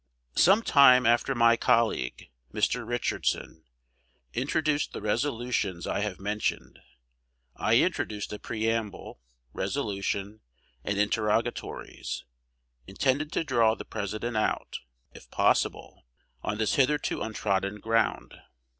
Some 0.35 0.63
time 0.63 1.05
after 1.05 1.35
my 1.35 1.55
colleague 1.55 2.31
(Mr. 2.51 2.83
Richardson) 2.87 3.65
introduced 4.33 4.93
the 4.93 4.99
resolutions 5.01 5.85
I 5.85 5.99
have 5.99 6.19
mentioned, 6.19 6.79
I 7.55 7.75
introduced 7.77 8.33
a 8.33 8.39
preamble, 8.39 9.21
resolution, 9.53 10.39
and 10.83 10.97
interrogatories, 10.97 12.25
intended 12.87 13.31
to 13.33 13.43
draw 13.43 13.75
the 13.75 13.85
President 13.85 14.37
out, 14.37 14.79
if 15.11 15.29
possible, 15.29 16.07
on 16.41 16.57
this 16.57 16.73
hitherto 16.77 17.21
untrodden 17.21 17.79
ground. 17.79 18.33